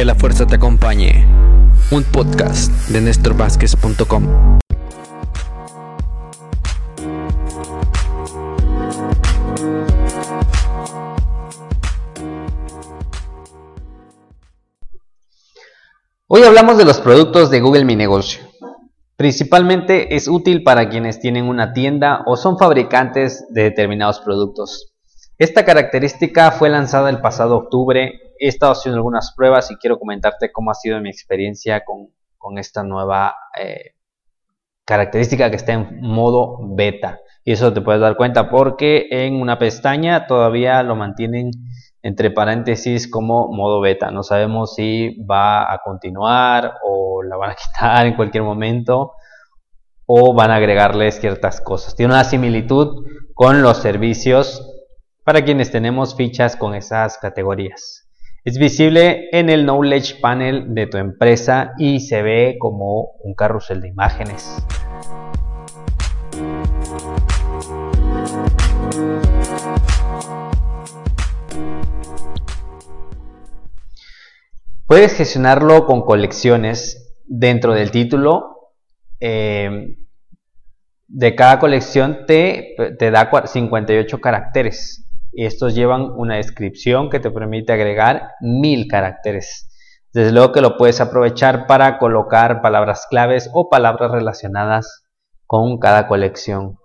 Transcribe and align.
Que 0.00 0.06
la 0.06 0.14
fuerza 0.14 0.46
te 0.46 0.54
acompañe. 0.54 1.26
Un 1.90 2.04
podcast 2.04 2.72
de 2.88 3.02
NéstorVázquez.com. 3.02 4.58
Hoy 16.28 16.44
hablamos 16.44 16.78
de 16.78 16.86
los 16.86 16.98
productos 17.02 17.50
de 17.50 17.60
Google 17.60 17.84
Mi 17.84 17.94
Negocio. 17.94 18.40
Principalmente 19.16 20.16
es 20.16 20.28
útil 20.28 20.62
para 20.62 20.88
quienes 20.88 21.20
tienen 21.20 21.44
una 21.44 21.74
tienda 21.74 22.22
o 22.24 22.38
son 22.38 22.56
fabricantes 22.56 23.44
de 23.50 23.64
determinados 23.64 24.20
productos. 24.20 24.94
Esta 25.36 25.66
característica 25.66 26.52
fue 26.52 26.70
lanzada 26.70 27.10
el 27.10 27.20
pasado 27.20 27.58
octubre. 27.58 28.29
He 28.40 28.48
estado 28.48 28.72
haciendo 28.72 28.96
algunas 28.96 29.34
pruebas 29.36 29.70
y 29.70 29.76
quiero 29.76 29.98
comentarte 29.98 30.50
cómo 30.50 30.70
ha 30.70 30.74
sido 30.74 30.98
mi 31.00 31.10
experiencia 31.10 31.84
con, 31.84 32.08
esta 32.56 32.82
nueva 32.82 33.36
eh, 33.56 33.92
característica 34.86 35.50
que 35.50 35.56
está 35.56 35.74
en 35.74 36.00
modo 36.00 36.58
beta. 36.74 37.20
Y 37.44 37.52
eso 37.52 37.72
te 37.72 37.82
puedes 37.82 38.00
dar 38.00 38.16
cuenta 38.16 38.48
porque 38.48 39.08
en 39.10 39.40
una 39.40 39.58
pestaña 39.58 40.26
todavía 40.26 40.82
lo 40.82 40.96
mantienen 40.96 41.50
entre 42.02 42.30
paréntesis 42.30 43.10
como 43.10 43.48
modo 43.52 43.80
beta. 43.80 44.10
No 44.10 44.22
sabemos 44.22 44.74
si 44.74 45.22
va 45.24 45.70
a 45.70 45.78
continuar 45.84 46.76
o 46.82 47.22
la 47.22 47.36
van 47.36 47.50
a 47.50 47.54
quitar 47.74 48.06
en 48.06 48.16
cualquier 48.16 48.42
momento 48.42 49.12
o 50.06 50.34
van 50.34 50.50
a 50.50 50.56
agregarle 50.56 51.12
ciertas 51.12 51.60
cosas. 51.60 51.94
Tiene 51.94 52.14
una 52.14 52.24
similitud 52.24 53.04
con 53.34 53.62
los 53.62 53.78
servicios 53.78 54.66
para 55.24 55.44
quienes 55.44 55.70
tenemos 55.70 56.16
fichas 56.16 56.56
con 56.56 56.74
esas 56.74 57.18
categorías. 57.18 58.09
Es 58.42 58.56
visible 58.56 59.28
en 59.32 59.50
el 59.50 59.64
Knowledge 59.64 60.18
Panel 60.18 60.74
de 60.74 60.86
tu 60.86 60.96
empresa 60.96 61.74
y 61.76 62.00
se 62.00 62.22
ve 62.22 62.56
como 62.58 63.12
un 63.22 63.34
carrusel 63.34 63.82
de 63.82 63.88
imágenes. 63.88 64.64
Puedes 74.86 75.12
gestionarlo 75.12 75.84
con 75.84 76.00
colecciones 76.00 77.14
dentro 77.26 77.74
del 77.74 77.90
título. 77.90 78.72
Eh, 79.20 79.98
de 81.08 81.34
cada 81.34 81.58
colección 81.58 82.24
te, 82.26 82.74
te 82.98 83.10
da 83.10 83.30
58 83.44 84.18
caracteres. 84.18 85.09
Estos 85.32 85.74
llevan 85.74 86.10
una 86.16 86.36
descripción 86.36 87.10
que 87.10 87.20
te 87.20 87.30
permite 87.30 87.72
agregar 87.72 88.30
mil 88.40 88.88
caracteres. 88.88 89.68
Desde 90.12 90.32
luego 90.32 90.52
que 90.52 90.60
lo 90.60 90.76
puedes 90.76 91.00
aprovechar 91.00 91.66
para 91.66 91.98
colocar 91.98 92.62
palabras 92.62 93.06
claves 93.08 93.48
o 93.52 93.68
palabras 93.68 94.10
relacionadas 94.10 95.04
con 95.46 95.78
cada 95.78 96.08
colección. 96.08 96.78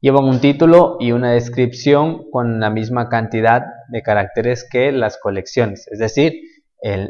Llevan 0.00 0.24
un 0.24 0.40
título 0.40 0.96
y 0.98 1.12
una 1.12 1.30
descripción 1.30 2.28
con 2.32 2.58
la 2.58 2.70
misma 2.70 3.08
cantidad 3.08 3.62
de 3.88 4.02
caracteres 4.02 4.66
que 4.68 4.90
las 4.90 5.16
colecciones. 5.18 5.86
Es 5.92 6.00
decir, 6.00 6.32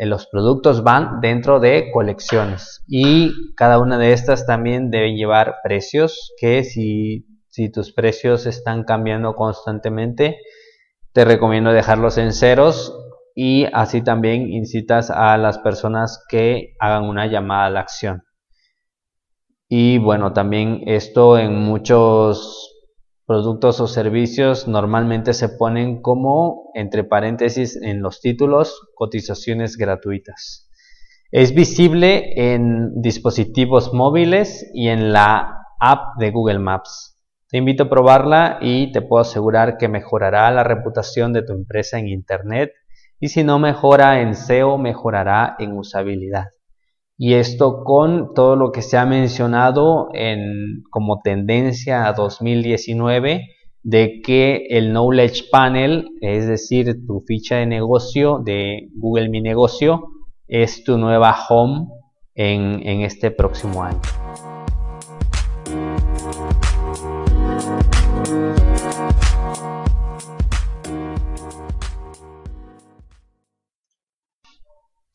los 0.00 0.26
productos 0.28 0.82
van 0.82 1.20
dentro 1.20 1.60
de 1.60 1.90
colecciones 1.92 2.82
y 2.88 3.54
cada 3.54 3.78
una 3.78 3.98
de 3.98 4.14
estas 4.14 4.46
también 4.46 4.90
deben 4.90 5.16
llevar 5.16 5.56
precios 5.62 6.32
que 6.40 6.64
si 6.64 7.26
tus 7.74 7.92
precios 7.92 8.46
están 8.46 8.84
cambiando 8.84 9.34
constantemente 9.34 10.38
te 11.12 11.24
recomiendo 11.24 11.72
dejarlos 11.72 12.18
en 12.18 12.32
ceros 12.32 12.94
y 13.34 13.66
así 13.72 14.02
también 14.02 14.52
incitas 14.52 15.10
a 15.10 15.36
las 15.36 15.58
personas 15.58 16.24
que 16.28 16.74
hagan 16.80 17.04
una 17.04 17.26
llamada 17.26 17.66
a 17.66 17.70
la 17.70 17.80
acción 17.80 18.24
y 19.68 19.98
bueno 19.98 20.32
también 20.32 20.82
esto 20.86 21.38
en 21.38 21.56
muchos 21.56 22.68
productos 23.28 23.78
o 23.80 23.86
servicios 23.86 24.66
normalmente 24.66 25.34
se 25.34 25.50
ponen 25.50 26.00
como, 26.00 26.70
entre 26.72 27.04
paréntesis, 27.04 27.76
en 27.76 28.00
los 28.00 28.22
títulos, 28.22 28.88
cotizaciones 28.94 29.76
gratuitas. 29.76 30.70
Es 31.30 31.54
visible 31.54 32.54
en 32.54 33.02
dispositivos 33.02 33.92
móviles 33.92 34.66
y 34.72 34.88
en 34.88 35.12
la 35.12 35.66
app 35.78 36.16
de 36.18 36.30
Google 36.30 36.58
Maps. 36.58 37.17
Te 37.48 37.58
invito 37.58 37.84
a 37.84 37.88
probarla 37.88 38.58
y 38.60 38.92
te 38.92 39.02
puedo 39.02 39.22
asegurar 39.22 39.78
que 39.78 39.88
mejorará 39.88 40.50
la 40.50 40.64
reputación 40.64 41.32
de 41.32 41.42
tu 41.42 41.52
empresa 41.52 41.98
en 41.98 42.08
Internet 42.08 42.72
y 43.20 43.28
si 43.28 43.42
no 43.42 43.58
mejora 43.58 44.20
en 44.20 44.34
SEO, 44.34 44.78
mejorará 44.78 45.56
en 45.58 45.76
usabilidad 45.76 46.48
y 47.20 47.34
esto 47.34 47.82
con 47.82 48.32
todo 48.32 48.54
lo 48.54 48.70
que 48.70 48.80
se 48.80 48.96
ha 48.96 49.04
mencionado 49.04 50.08
en, 50.14 50.84
como 50.88 51.20
tendencia 51.20 52.06
a 52.06 52.12
2019 52.12 53.48
de 53.82 54.20
que 54.24 54.66
el 54.70 54.90
Knowledge 54.90 55.46
Panel, 55.50 56.10
es 56.20 56.46
decir, 56.46 57.04
tu 57.06 57.24
ficha 57.26 57.56
de 57.56 57.66
negocio 57.66 58.40
de 58.44 58.88
Google 58.94 59.30
Mi 59.30 59.40
Negocio, 59.40 60.04
es 60.46 60.84
tu 60.84 60.96
nueva 60.96 61.36
home 61.48 61.88
en, 62.36 62.86
en 62.86 63.00
este 63.00 63.32
próximo 63.32 63.82
año. 63.82 64.00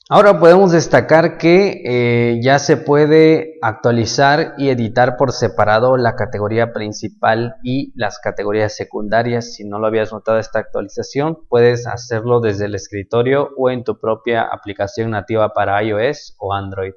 Ahora 0.09 0.38
podemos 0.38 0.74
destacar 0.74 1.38
que 1.38 1.81
eh, 1.86 2.40
ya 2.41 2.59
se 2.59 2.75
puede 2.75 3.58
actualizar 3.62 4.53
y 4.58 4.68
editar 4.68 5.16
por 5.16 5.31
separado 5.31 5.96
la 5.96 6.18
categoría 6.18 6.74
principal 6.74 7.56
y 7.64 7.94
las 7.96 8.19
categorías 8.19 8.75
secundarias. 8.75 9.53
Si 9.53 9.63
no 9.63 9.80
lo 9.80 9.88
habías 9.88 10.12
notado 10.12 10.40
esta 10.40 10.59
actualización, 10.59 11.38
puedes 11.47 11.88
hacerlo 11.88 12.42
desde 12.42 12.66
el 12.66 12.75
escritorio 12.75 13.52
o 13.58 13.69
en 13.69 13.86
tu 13.86 13.97
propia 13.97 14.42
aplicación 14.42 15.12
nativa 15.12 15.53
para 15.53 15.81
iOS 15.81 16.36
o 16.38 16.53
Android 16.53 16.94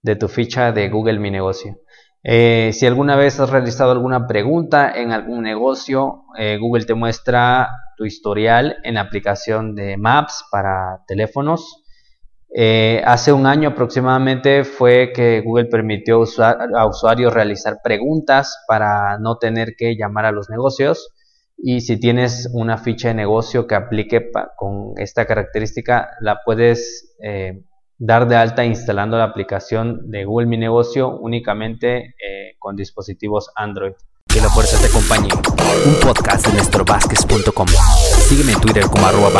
de 0.00 0.16
tu 0.16 0.26
ficha 0.26 0.72
de 0.72 0.88
Google 0.88 1.18
Mi 1.18 1.30
Negocio. 1.30 1.76
Eh, 2.22 2.70
si 2.72 2.86
alguna 2.86 3.16
vez 3.16 3.38
has 3.38 3.50
realizado 3.50 3.92
alguna 3.92 4.26
pregunta 4.26 4.90
en 4.90 5.12
algún 5.12 5.42
negocio, 5.42 6.24
eh, 6.38 6.56
Google 6.58 6.86
te 6.86 6.94
muestra 6.94 7.68
tu 7.98 8.06
historial 8.06 8.78
en 8.82 8.94
la 8.94 9.02
aplicación 9.02 9.74
de 9.74 9.98
Maps 9.98 10.42
para 10.50 11.04
teléfonos 11.06 11.79
eh, 12.52 13.00
hace 13.04 13.32
un 13.32 13.46
año 13.46 13.70
aproximadamente 13.70 14.64
fue 14.64 15.12
que 15.14 15.40
Google 15.40 15.66
permitió 15.66 16.16
a 16.16 16.86
usuarios 16.86 17.32
realizar 17.32 17.78
preguntas 17.82 18.64
para 18.66 19.18
no 19.18 19.36
tener 19.36 19.74
que 19.76 19.96
llamar 19.96 20.26
a 20.26 20.32
los 20.32 20.50
negocios. 20.50 21.12
Y 21.62 21.82
si 21.82 22.00
tienes 22.00 22.48
una 22.52 22.78
ficha 22.78 23.08
de 23.08 23.14
negocio 23.14 23.66
que 23.66 23.74
aplique 23.74 24.30
con 24.56 24.94
esta 24.96 25.26
característica, 25.26 26.10
la 26.20 26.40
puedes 26.44 27.14
eh, 27.22 27.62
dar 27.98 28.26
de 28.26 28.36
alta 28.36 28.64
instalando 28.64 29.18
la 29.18 29.24
aplicación 29.24 30.10
de 30.10 30.24
Google 30.24 30.46
Mi 30.46 30.56
Negocio 30.56 31.18
únicamente 31.18 31.98
eh, 31.98 32.56
con 32.58 32.76
dispositivos 32.76 33.50
Android. 33.54 33.92
Que 34.26 34.40
la 34.40 34.48
fuerza 34.48 34.80
te 34.80 34.86
acompañe. 34.86 35.28
Un 35.86 35.94
podcast 36.00 36.46
de 36.46 36.54
NéstorVázquez.com. 36.54 37.66
Sígueme 37.66 38.52
en 38.52 38.60
Twitter 38.60 38.84
como 38.84 39.06
arroba. 39.06 39.30